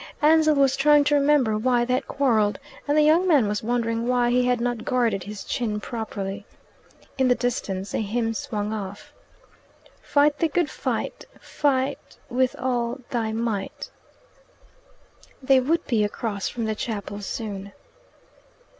[0.19, 2.57] Ansell was trying to remember why they had quarrelled,
[2.87, 6.43] and the young man was wondering why he had not guarded his chin properly.
[7.19, 9.13] In the distance a hymn swung off
[10.01, 10.71] "Fight the good.
[10.71, 11.25] Fight
[12.29, 12.55] with.
[12.57, 13.31] All thy.
[13.31, 13.91] Might."
[15.39, 17.71] They would be across from the chapel soon.